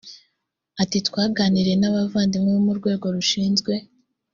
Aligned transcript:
ati 0.81 0.97
twaganiriye 1.07 1.75
n 1.79 1.85
abavandimwe 1.89 2.49
bo 2.55 2.61
mu 2.67 2.73
rwego 2.79 3.05
rushinzwe 3.15 3.73